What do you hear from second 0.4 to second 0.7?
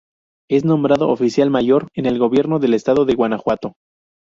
Es